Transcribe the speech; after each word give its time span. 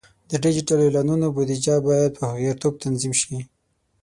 د 0.29 0.31
ډیجیټل 0.43 0.79
اعلانونو 0.83 1.25
بودیجه 1.35 1.75
باید 1.87 2.11
په 2.19 2.23
هوښیارتوب 2.31 2.73
تنظیم 2.83 3.13
شي. 3.21 3.37